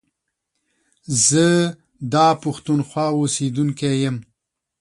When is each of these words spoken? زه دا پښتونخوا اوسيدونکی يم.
زه 1.27 1.45
دا 2.13 2.27
پښتونخوا 2.43 3.05
اوسيدونکی 3.19 3.93
يم. 4.03 4.17